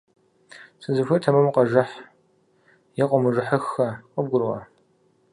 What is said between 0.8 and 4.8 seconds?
-Сызыхуейр- тэмэму къэжыхь, е къыумыжыхьыххэ! КъыбгурыӀуа?!